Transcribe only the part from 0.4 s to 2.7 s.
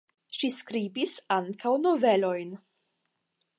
skribis ankaŭ novelojn.